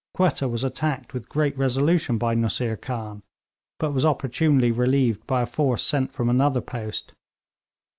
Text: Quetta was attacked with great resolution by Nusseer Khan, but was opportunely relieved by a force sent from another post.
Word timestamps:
Quetta 0.15 0.47
was 0.47 0.63
attacked 0.63 1.13
with 1.13 1.29
great 1.29 1.55
resolution 1.55 2.17
by 2.17 2.33
Nusseer 2.33 2.75
Khan, 2.75 3.21
but 3.77 3.91
was 3.91 4.03
opportunely 4.03 4.71
relieved 4.71 5.27
by 5.27 5.43
a 5.43 5.45
force 5.45 5.83
sent 5.83 6.11
from 6.11 6.27
another 6.27 6.59
post. 6.61 7.13